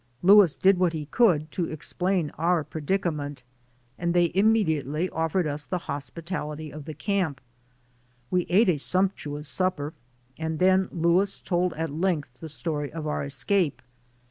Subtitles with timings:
[0.23, 3.43] Louis did what he could to explain our predicament,
[3.99, 7.39] and they imme diately offered us the hospitality of the camp.
[8.31, 9.93] We ate a sumptuous supper
[10.39, 13.79] and then Louis told at length the story of our escape.